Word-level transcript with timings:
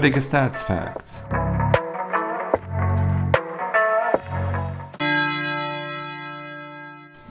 Nerdige 0.00 0.22
Stats 0.22 0.62
Facts. 0.62 1.26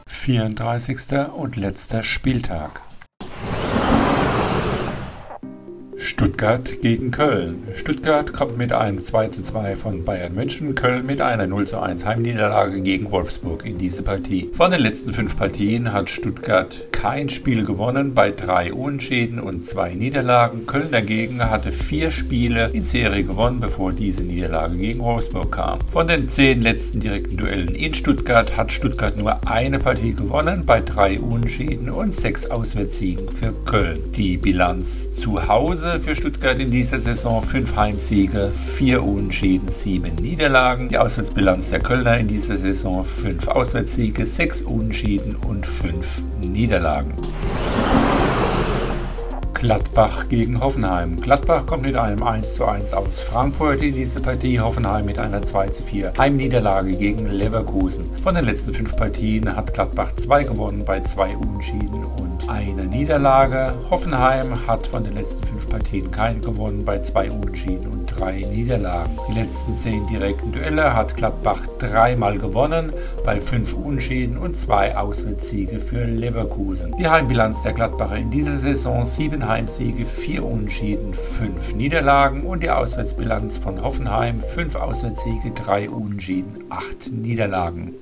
Vierunddreißigster 0.06 1.34
und 1.34 1.56
letzter 1.56 2.04
Spieltag. 2.04 2.82
Stuttgart 5.98 6.82
gegen 6.84 7.10
Köln. 7.10 7.70
Stuttgart 7.74 8.34
kommt 8.34 8.60
mit 8.60 8.72
einem 8.72 9.00
2:2 9.00 9.76
von 9.76 10.06
Bayern 10.06 10.36
München, 10.36 10.76
Köln 10.76 11.08
mit 11.08 11.22
einer 11.22 11.48
0:1 11.48 12.06
Heimniederlage 12.06 12.82
gegen 12.82 13.10
Wolfsburg 13.10 13.66
in 13.66 13.80
diese 13.80 14.04
Partie. 14.04 14.52
Von 14.54 14.70
den 14.70 14.82
letzten 14.82 15.12
fünf 15.12 15.36
Partien 15.36 15.92
hat 15.92 16.12
Stuttgart 16.12 16.92
kein 17.00 17.30
Spiel 17.30 17.64
gewonnen, 17.64 18.14
bei 18.14 18.30
drei 18.30 18.74
Unschäden 18.74 19.40
und 19.40 19.66
zwei 19.66 19.94
Niederlagen. 19.94 20.66
Köln 20.66 20.92
dagegen 20.92 21.42
hatte 21.42 21.72
vier 21.72 22.12
Spiele 22.12 22.72
in 22.74 22.84
Serie 22.84 23.24
gewonnen, 23.24 23.62
bevor 23.62 23.94
diese 23.94 24.24
Niederlage 24.24 24.76
gegen 24.76 25.00
Wolfsburg 25.00 25.54
kam. 25.54 25.80
Von 25.90 26.10
den 26.10 26.28
zehn 26.28 26.62
letzten 26.62 27.00
direkten 27.00 27.38
Duellen 27.38 27.74
in 27.74 27.94
Stuttgart 27.94 28.58
hat 28.58 28.74
Stuttgart 28.74 29.16
nur 29.18 29.48
eine 29.48 29.80
Partie 29.80 30.14
gewonnen, 30.14 30.66
bei 30.66 30.82
drei 30.82 31.22
Unschäden 31.22 31.90
und 31.90 32.14
sechs 32.14 32.48
Auswärtssiegen 32.48 33.30
für 33.30 33.54
Köln. 33.64 34.12
Die 34.18 34.36
Bilanz 34.36 35.16
zu 35.16 35.48
Hause 35.48 36.02
für 36.02 36.18
Stuttgart 36.18 36.60
in 36.60 36.70
dieser 36.70 37.00
Saison 37.00 37.42
fünf 37.42 37.78
Heimsiege, 37.78 38.52
vier 38.52 39.04
Unentschieden, 39.04 39.70
sieben 39.70 40.16
Niederlagen. 40.16 40.90
Die 40.90 40.98
Auswärtsbilanz 40.98 41.70
der 41.70 41.80
Kölner 41.80 42.18
in 42.18 42.28
dieser 42.28 42.58
Saison 42.58 43.06
fünf 43.06 43.48
Auswärtssiege, 43.48 44.26
sechs 44.26 44.62
Unentschieden 44.62 45.38
und 45.38 45.66
fünf 45.66 46.24
Niederlagen. 46.42 46.89
Anlagen. 46.90 47.99
Gladbach 49.60 50.30
gegen 50.30 50.62
Hoffenheim. 50.62 51.20
Gladbach 51.20 51.66
kommt 51.66 51.84
mit 51.84 51.98
einem 51.98 52.24
1:1 52.24 52.94
aus 52.94 53.20
Frankfurt 53.20 53.82
in 53.82 53.94
diese 53.94 54.22
Partie, 54.22 54.58
Hoffenheim 54.58 55.06
mit 55.06 55.20
einer 55.20 55.42
2:4 55.42 56.18
Heimniederlage 56.18 56.94
gegen 56.94 57.30
Leverkusen. 57.30 58.06
Von 58.24 58.36
den 58.36 58.46
letzten 58.46 58.74
fünf 58.74 58.96
Partien 58.96 59.54
hat 59.54 59.74
Gladbach 59.74 60.14
zwei 60.16 60.44
gewonnen 60.44 60.86
bei 60.86 61.02
zwei 61.02 61.36
Unentschieden 61.36 62.06
und 62.06 62.50
einer 62.50 62.84
Niederlage. 62.84 63.74
Hoffenheim 63.90 64.66
hat 64.66 64.88
von 64.88 65.04
den 65.04 65.16
letzten 65.16 65.46
fünf 65.46 65.68
Partien 65.68 66.10
keine 66.10 66.40
gewonnen 66.40 66.86
bei 66.86 67.00
zwei 67.00 67.30
Unentschieden 67.30 67.88
und 67.88 68.06
drei 68.06 68.46
Niederlagen. 68.50 69.18
Die 69.30 69.40
letzten 69.40 69.74
zehn 69.76 70.08
direkten 70.08 70.54
Duelle 70.54 70.94
hat 70.96 71.18
Gladbach 71.18 71.66
dreimal 71.80 72.38
gewonnen 72.38 72.94
bei 73.26 73.42
fünf 73.42 73.74
Unentschieden 73.74 74.38
und 74.38 74.56
zwei 74.56 74.96
Auswärtssiege 74.96 75.82
für 75.82 76.06
Leverkusen. 76.06 76.96
Die 76.98 77.10
Heimbilanz 77.10 77.62
der 77.62 77.74
Gladbacher 77.74 78.16
in 78.16 78.30
dieser 78.30 78.56
Saison 78.56 79.04
sieben 79.04 79.49
Heimsiege, 79.50 80.06
vier 80.06 80.46
Unentschieden, 80.46 81.12
fünf 81.12 81.74
Niederlagen 81.74 82.44
und 82.44 82.62
die 82.62 82.70
Auswärtsbilanz 82.70 83.58
von 83.58 83.82
Hoffenheim 83.82 84.40
fünf 84.40 84.76
Auswärtssiege, 84.76 85.50
drei 85.56 85.90
Unentschieden, 85.90 86.66
acht 86.70 87.12
Niederlagen. 87.12 87.96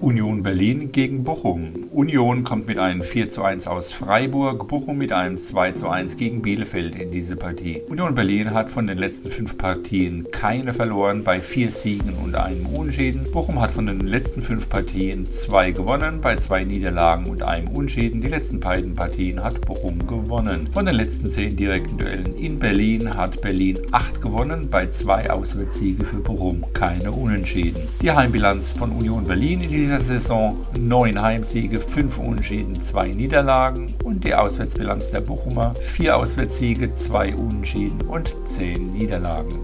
Union 0.00 0.44
Berlin 0.44 0.92
gegen 0.92 1.24
Bochum. 1.24 1.88
Union 1.90 2.44
kommt 2.44 2.68
mit 2.68 2.78
einem 2.78 3.02
4 3.02 3.30
zu 3.30 3.42
1 3.42 3.66
aus 3.66 3.92
Freiburg, 3.92 4.68
Bochum 4.68 4.96
mit 4.96 5.12
einem 5.12 5.36
2 5.36 5.72
zu 5.72 5.88
1 5.88 6.16
gegen 6.16 6.40
Bielefeld 6.40 6.94
in 6.94 7.10
diese 7.10 7.34
Partie. 7.34 7.82
Union 7.88 8.14
Berlin 8.14 8.54
hat 8.54 8.70
von 8.70 8.86
den 8.86 8.96
letzten 8.96 9.28
fünf 9.28 9.58
Partien 9.58 10.28
keine 10.30 10.72
verloren 10.72 11.24
bei 11.24 11.40
vier 11.40 11.72
Siegen 11.72 12.14
und 12.14 12.36
einem 12.36 12.66
Unschäden. 12.66 13.28
Bochum 13.32 13.60
hat 13.60 13.72
von 13.72 13.86
den 13.86 13.98
letzten 13.98 14.40
fünf 14.40 14.68
Partien 14.68 15.28
zwei 15.32 15.72
gewonnen 15.72 16.20
bei 16.20 16.36
zwei 16.36 16.62
Niederlagen 16.62 17.26
und 17.26 17.42
einem 17.42 17.68
Unschäden. 17.68 18.20
Die 18.20 18.28
letzten 18.28 18.60
beiden 18.60 18.94
Partien 18.94 19.42
hat 19.42 19.60
Bochum 19.62 20.06
gewonnen. 20.06 20.68
Von 20.72 20.86
den 20.86 20.94
letzten 20.94 21.28
zehn 21.28 21.56
direkten 21.56 21.98
Duellen 21.98 22.36
in 22.36 22.60
Berlin 22.60 23.16
hat 23.16 23.40
Berlin 23.40 23.80
acht 23.90 24.20
gewonnen 24.20 24.68
bei 24.70 24.86
zwei 24.86 25.28
Auswärtssiege 25.28 26.04
für 26.04 26.20
Bochum, 26.20 26.64
keine 26.72 27.10
Unentschieden. 27.10 27.88
Die 28.00 28.12
Heimbilanz 28.12 28.74
von 28.74 28.92
Union 28.92 29.24
Berlin 29.24 29.62
in 29.62 29.70
dieser 29.70 29.87
Saison 29.96 30.66
neun 30.78 31.20
Heimsiege, 31.22 31.80
fünf 31.80 32.18
Unentschieden, 32.18 32.82
zwei 32.82 33.08
Niederlagen 33.08 33.94
und 34.04 34.22
die 34.22 34.34
Auswärtsbilanz 34.34 35.10
der 35.12 35.22
Bochumer 35.22 35.74
vier 35.80 36.18
Auswärtssiege, 36.18 36.92
zwei 36.92 37.34
Unentschieden 37.34 38.02
und 38.02 38.36
zehn 38.46 38.88
Niederlagen. 38.92 39.58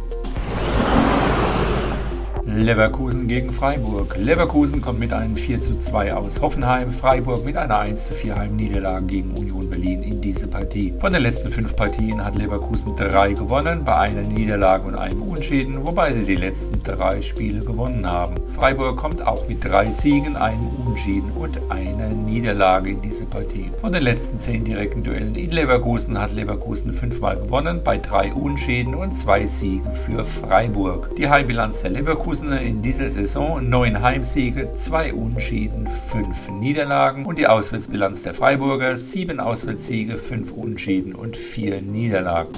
Leverkusen 2.47 3.27
gegen 3.27 3.49
Freiburg. 3.49 4.19
Leverkusen 4.19 4.83
kommt 4.83 5.01
mit 5.01 5.15
einem 5.15 5.35
4 5.35 5.61
zu 5.61 5.79
2 5.79 6.13
aus 6.13 6.43
Hoffenheim, 6.43 6.91
Freiburg 6.91 7.43
mit 7.47 7.57
einer 7.57 7.79
1 7.79 8.09
zu 8.09 8.15
4 8.15 8.37
Heimniederlage 8.37 9.07
gegen 9.07 9.31
Union 9.31 9.71
Berlin 9.71 10.03
in 10.03 10.21
diese 10.21 10.47
Partie. 10.47 10.93
Von 10.99 11.15
den 11.15 11.23
letzten 11.23 11.51
fünf 11.51 11.75
Partien 11.75 12.23
hat 12.23 12.35
Leverkusen 12.35 12.95
drei 12.97 13.33
gewonnen, 13.33 13.83
bei 13.83 13.97
einer 13.97 14.23
Niederlage 14.23 14.87
und 14.87 14.95
einem 14.95 15.23
Unschäden, 15.23 15.85
wobei 15.87 16.13
sie 16.13 16.27
die 16.27 16.35
letzten 16.35 16.83
drei 16.83 17.23
Spiele 17.23 17.65
gewonnen 17.65 18.07
haben. 18.07 18.35
Freiburg 18.53 18.99
kommt 18.99 19.27
auch 19.27 19.49
mit 19.49 19.65
drei 19.65 19.89
Siegen, 19.89 20.37
einem 20.37 20.69
Unschäden 20.87 21.31
und 21.31 21.59
einer 21.71 22.11
Niederlage 22.11 22.91
in 22.91 23.01
diese 23.01 23.25
Partie. 23.25 23.71
Von 23.81 23.95
den 23.95 24.03
letzten 24.03 24.39
zehn 24.39 24.65
direkten 24.65 25.03
Duellen 25.03 25.35
in 25.35 25.51
Leverkusen 25.51 26.21
hat 26.21 26.33
Leverkusen 26.35 26.93
fünfmal 26.93 27.39
gewonnen, 27.39 27.81
bei 27.83 27.97
drei 27.97 28.35
Unschäden 28.35 28.95
und 28.95 29.17
zwei 29.17 29.47
Siegen 29.47 29.91
für 29.93 30.27
Freiburg. 30.27 31.17
Die 31.17 31.29
Heimbilanz 31.29 31.81
der 31.81 31.93
Leverkusen 31.93 32.34
Leverkusen 32.35 32.53
in 32.53 32.83
dieser 32.83 33.09
Saison 33.09 33.69
neun 33.69 34.03
Heimsiege, 34.03 34.75
zwei 34.75 35.15
Unentschieden, 35.15 35.87
fünf 35.87 36.49
Niederlagen 36.49 37.27
und 37.27 37.39
die 37.39 37.47
Auswärtsbilanz 37.47 38.25
der 38.25 38.35
Freiburger 38.35 38.97
sieben 38.97 39.39
Auswärtssiege, 39.39 40.17
fünf 40.17 40.51
Unentschieden 40.51 41.15
und 41.15 41.37
vier 41.37 41.81
Niederlagen. 41.81 42.53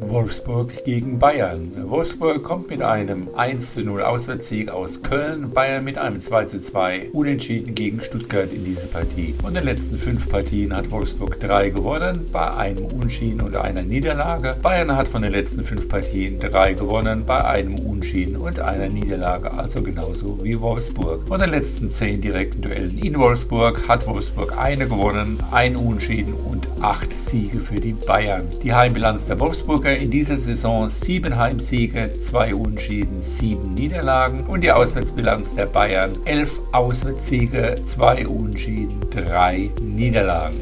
Wolfsburg 0.00 0.84
gegen 0.84 1.18
Bayern. 1.18 1.72
Wolfsburg 1.90 2.44
kommt 2.44 2.70
mit 2.70 2.82
einem 2.82 3.28
1:0 3.34 4.00
Auswärtssieg 4.00 4.70
aus 4.70 5.02
Köln, 5.02 5.50
Bayern 5.50 5.82
mit 5.82 5.98
einem 5.98 6.18
2:2 6.20 7.10
Unentschieden 7.12 7.74
gegen 7.74 8.00
Stuttgart 8.00 8.52
in 8.52 8.62
diese 8.62 8.86
Partie. 8.86 9.34
Von 9.42 9.54
den 9.54 9.64
letzten 9.64 9.98
fünf 9.98 10.28
Partien 10.28 10.74
hat 10.74 10.92
Wolfsburg 10.92 11.40
drei 11.40 11.70
gewonnen, 11.70 12.26
bei 12.32 12.48
einem 12.54 12.84
Unschieden 12.84 13.40
und 13.40 13.56
einer 13.56 13.82
Niederlage. 13.82 14.56
Bayern 14.62 14.94
hat 14.94 15.08
von 15.08 15.22
den 15.22 15.32
letzten 15.32 15.64
fünf 15.64 15.88
Partien 15.88 16.38
drei 16.38 16.74
gewonnen, 16.74 17.24
bei 17.26 17.44
einem 17.44 17.80
Unschieden 17.80 18.36
und 18.36 18.60
einer 18.60 18.88
Niederlage, 18.88 19.52
also 19.52 19.82
genauso 19.82 20.38
wie 20.44 20.60
Wolfsburg. 20.60 21.26
Von 21.26 21.40
den 21.40 21.50
letzten 21.50 21.88
zehn 21.88 22.20
direkten 22.20 22.62
Duellen 22.62 22.96
in 22.98 23.18
Wolfsburg 23.18 23.88
hat 23.88 24.06
Wolfsburg 24.06 24.56
eine 24.56 24.86
gewonnen, 24.86 25.42
ein 25.50 25.74
Unschieden 25.74 26.34
und 26.34 26.68
acht 26.80 27.12
Siege 27.12 27.58
für 27.58 27.80
die 27.80 27.94
Bayern. 27.94 28.44
Die 28.62 28.72
Heimbilanz 28.72 29.26
der 29.26 29.40
Wolfsburger 29.40 29.88
in 29.98 30.10
dieser 30.10 30.36
Saison 30.36 30.88
sieben 30.88 31.36
Heimsiege, 31.36 32.14
zwei 32.16 32.54
Unschieden, 32.54 33.20
sieben 33.20 33.74
Niederlagen 33.74 34.44
und 34.46 34.62
die 34.62 34.70
Auswärtsbilanz 34.70 35.54
der 35.54 35.66
Bayern 35.66 36.12
elf 36.24 36.60
Auswärtssiege, 36.72 37.80
zwei 37.82 38.26
Unschieden, 38.26 39.00
drei 39.10 39.70
Niederlagen. 39.80 40.60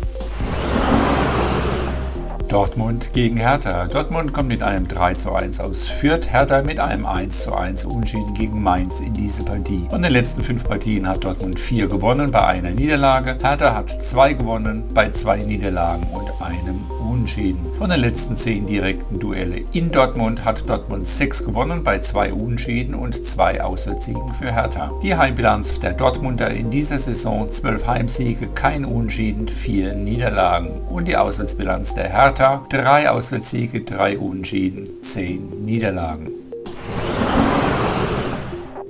Dortmund 2.48 3.12
gegen 3.12 3.36
Hertha. 3.36 3.86
Dortmund 3.86 4.32
kommt 4.32 4.48
mit 4.48 4.62
einem 4.62 4.86
3 4.86 5.14
zu 5.14 5.32
1 5.32 5.60
aus 5.60 5.88
Fürth, 5.88 6.30
Hertha 6.30 6.62
mit 6.62 6.78
einem 6.78 7.04
1 7.04 7.42
zu 7.42 7.54
1 7.54 7.84
Unschieden 7.84 8.32
gegen 8.34 8.62
Mainz 8.62 9.00
in 9.00 9.14
diese 9.14 9.42
Partie. 9.42 9.86
Von 9.91 10.00
den 10.00 10.12
letzten 10.12 10.42
fünf 10.42 10.64
Partien 10.64 11.08
hat 11.08 11.24
Dortmund 11.24 11.58
vier 11.58 11.88
gewonnen 11.88 12.30
bei 12.30 12.47
einer 12.47 12.70
Niederlage. 12.70 13.36
Hertha 13.42 13.74
hat 13.74 13.91
zwei 14.03 14.32
gewonnen 14.32 14.84
bei 14.94 15.10
zwei 15.10 15.38
Niederlagen 15.38 16.06
und 16.12 16.30
einem 16.41 16.80
Unentschieden. 17.26 17.75
Von 17.76 17.91
den 17.91 17.98
letzten 17.98 18.37
zehn 18.37 18.66
direkten 18.66 19.19
Duelle 19.19 19.64
in 19.72 19.91
Dortmund 19.91 20.44
hat 20.44 20.69
Dortmund 20.69 21.09
sechs 21.09 21.44
gewonnen 21.44 21.82
bei 21.82 21.98
zwei 21.98 22.32
Unentschieden 22.32 22.94
und 22.94 23.16
zwei 23.26 23.60
Auswärtssiegen 23.60 24.32
für 24.32 24.53
Hertha. 24.53 24.92
Die 25.03 25.16
Heimbilanz 25.16 25.81
der 25.81 25.94
Dortmunder 25.94 26.51
in 26.51 26.71
dieser 26.71 26.98
Saison 26.98 27.51
zwölf 27.51 27.84
Heimsiege, 27.84 28.47
kein 28.47 28.84
Unentschieden, 28.84 29.48
vier 29.48 29.95
Niederlagen. 29.95 30.83
Und 30.89 31.09
die 31.09 31.16
Auswärtsbilanz 31.16 31.95
der 31.95 32.10
Hertha 32.10 32.65
drei 32.68 33.10
Auswärtssiege, 33.10 33.80
drei 33.80 34.16
Unentschieden, 34.16 34.89
zehn 35.03 35.65
Niederlagen. 35.65 36.28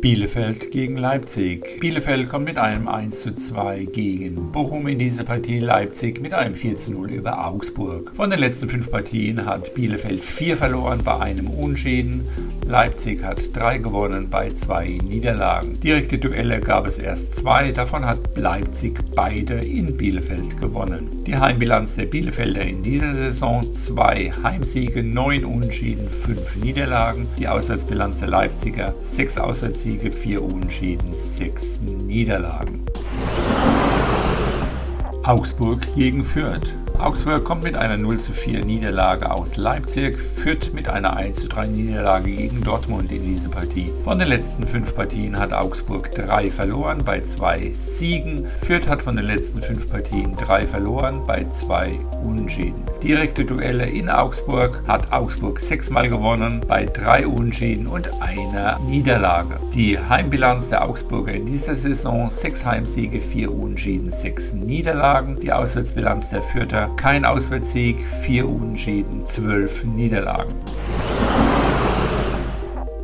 Bielefeld 0.01 0.71
gegen 0.71 0.97
Leipzig. 0.99 1.81
Bielefeld 1.81 2.29
kommt 2.29 2.45
mit 2.45 2.59
einem 2.59 2.87
1 2.87 3.21
zu 3.21 3.35
2 3.35 3.87
gegen 3.87 4.53
Bochum 4.53 4.87
in 4.89 4.99
diese 4.99 5.25
Partie. 5.25 5.59
Leipzig 5.59 6.21
mit 6.21 6.35
einem 6.35 6.55
4 6.55 6.77
zu 6.77 6.93
0 6.93 7.11
über 7.11 7.47
Augsburg. 7.47 8.13
Von 8.15 8.29
den 8.29 8.39
letzten 8.39 8.69
fünf 8.69 8.91
Partien 8.91 9.47
hat 9.47 9.75
Bielefeld 9.75 10.23
vier 10.23 10.57
verloren 10.57 11.03
bei 11.03 11.19
einem 11.19 11.49
Unschäden. 11.49 12.27
Leipzig 12.69 13.25
hat 13.25 13.57
drei 13.57 13.79
gewonnen 13.79 14.29
bei 14.29 14.51
zwei 14.51 14.99
Niederlagen. 15.07 15.79
Direkte 15.81 16.19
Duelle 16.19 16.61
gab 16.61 16.87
es 16.87 16.99
erst 16.99 17.37
zwei, 17.37 17.73
davon 17.73 18.05
hat 18.05 18.37
Leipzig 18.37 18.99
beide 19.15 19.55
in 19.55 19.97
Bielefeld 19.97 20.61
gewonnen. 20.61 21.25
Die 21.25 21.37
Heimbilanz 21.37 21.95
der 21.95 22.07
Bielefelder 22.07 22.63
in 22.63 22.83
dieser 22.83 23.15
Saison 23.15 23.73
zwei 23.73 24.33
Heimsiege, 24.43 25.03
neun 25.03 25.45
Unentschieden, 25.45 26.09
fünf 26.09 26.57
Niederlagen. 26.57 27.29
Die 27.39 27.49
Auswärtsbilanz 27.49 28.19
der 28.19 28.29
Leipziger 28.29 28.95
sechs 29.01 29.39
Auswärtssiege 29.39 29.77
Siege, 29.77 30.11
vier 30.11 30.43
Unentschieden, 30.43 31.15
sechs 31.15 31.81
Niederlagen. 31.81 32.85
Augsburg 35.23 35.81
gegen 35.95 36.25
Fürth. 36.25 36.77
Augsburg 36.99 37.45
kommt 37.45 37.63
mit 37.63 37.77
einer 37.77 37.99
0 37.99 38.19
zu 38.19 38.33
4 38.33 38.65
Niederlage 38.65 39.31
aus 39.31 39.57
Leipzig, 39.57 40.17
führt 40.19 40.73
mit 40.73 40.89
einer 40.89 41.15
1 41.15 41.41
zu 41.41 41.49
3 41.49 41.67
Niederlage 41.67 42.31
gegen 42.31 42.63
Dortmund 42.63 43.13
in 43.13 43.23
diese 43.23 43.51
Partie. 43.51 43.93
Von 44.03 44.19
den 44.19 44.29
letzten 44.29 44.67
fünf 44.67 44.95
Partien 44.95 45.39
hat 45.39 45.53
Augsburg 45.53 46.15
drei 46.15 46.51
verloren 46.51 47.05
bei 47.05 47.21
zwei 47.21 47.71
Siegen. 47.71 48.47
Fürth 48.47 48.89
hat 48.89 49.03
von 49.03 49.17
den 49.17 49.27
letzten 49.27 49.61
fünf 49.61 49.91
Partien 49.91 50.37
drei 50.37 50.67
verloren 50.67 51.21
bei 51.27 51.45
zwei 51.51 51.99
Unentschieden. 52.23 52.83
Direkte 53.03 53.45
Duelle 53.45 53.85
in 53.85 54.09
Augsburg 54.09 54.83
hat 54.89 55.13
Augsburg 55.13 55.61
sechsmal 55.61 56.09
gewonnen 56.09 56.63
bei 56.67 56.87
drei 56.87 57.27
Unentschieden 57.27 57.87
und 57.87 58.23
einer 58.23 58.79
Niederlage. 58.81 59.61
Die 59.75 59.99
Heimbilanz 59.99 60.71
der 60.71 60.83
Augsburger 60.83 61.35
in 61.35 61.45
dieser 61.45 61.75
Saison 61.75 62.31
sechs 62.31 62.65
Heimsiege, 62.65 63.21
vier 63.21 63.53
Unentschieden, 63.53 64.09
sechs 64.09 64.55
Niederlagen. 64.55 65.39
Die 65.41 65.53
Auswärtsbilanz 65.53 66.31
der 66.31 66.43
Fürther 66.43 66.86
kein 66.97 67.25
Auswärtssieg, 67.25 68.03
vier 68.03 68.49
Unentschieden, 68.49 69.27
zwölf 69.27 69.85
Niederlagen. 69.85 70.55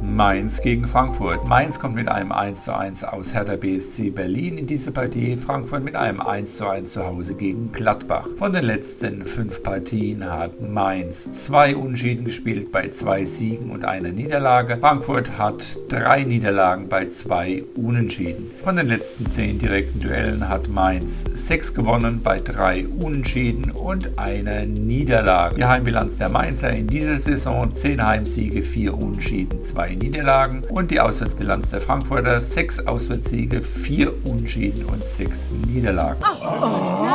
Mainz 0.02 0.60
gegen 0.60 0.88
Frankfurt. 0.88 1.46
Mainz 1.46 1.78
kommt 1.78 1.94
mit 1.94 2.08
einem 2.08 2.32
1:1 2.32 3.04
aus 3.04 3.34
Hertha 3.34 3.54
BSC 3.54 4.10
Berlin 4.10 4.58
in 4.58 4.66
diese 4.66 4.90
Partie. 4.90 5.36
Frankfurt 5.36 5.84
mit 5.84 5.94
einem 5.94 6.20
1:1 6.20 6.92
zu 6.92 7.06
Hause 7.06 7.34
gegen 7.34 7.70
Gladbach. 7.70 8.26
Von 8.36 8.52
den 8.52 8.64
letzten 8.64 9.24
fünf 9.24 9.62
Partien 9.62 10.28
hat 10.28 10.60
Mainz 10.60 11.30
zwei 11.44 11.76
Unschieden 11.76 12.24
gespielt 12.24 12.72
bei 12.72 12.88
zwei 12.88 13.24
Siegen 13.24 13.70
und 13.70 13.84
einer 13.84 14.10
Niederlage. 14.10 14.78
Frankfurt 14.80 15.38
hat 15.38 15.78
drei 15.88 16.24
Niederlagen 16.24 16.88
bei 16.88 17.08
zwei 17.08 17.62
Unentschieden. 17.76 18.50
Von 18.64 18.74
den 18.74 18.88
letzten 18.88 19.26
zehn 19.28 19.60
direkten 19.60 20.00
Duellen 20.00 20.48
hat 20.48 20.68
Mainz 20.68 21.24
sechs 21.32 21.74
gewonnen 21.74 22.20
bei 22.24 22.40
drei 22.40 22.86
Unentschieden 22.88 23.70
und 23.70 24.18
einer 24.18 24.66
Niederlage. 24.66 25.54
Die 25.54 25.64
Heimbilanz 25.64 26.18
der 26.18 26.28
Mainzer 26.28 26.70
in 26.70 26.88
dieser 26.88 27.16
Saison 27.16 27.72
zehn 27.72 28.04
Heimsiege, 28.04 28.62
vier 28.62 28.98
Unentschieden, 28.98 29.62
zwei 29.62 29.91
Niederlagen. 29.96 30.22
Niederlagen 30.22 30.64
und 30.64 30.90
die 30.90 31.00
Auswärtsbilanz 31.00 31.70
der 31.70 31.80
Frankfurter 31.80 32.38
sechs 32.40 32.86
Auswärtssiege, 32.86 33.62
vier 33.62 34.12
Unschieden 34.26 34.84
und 34.84 35.04
sechs 35.04 35.52
Niederlagen. 35.52 36.20
Oh, 36.22 36.36
oh, 36.42 37.06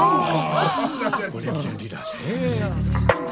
oh. 3.09 3.26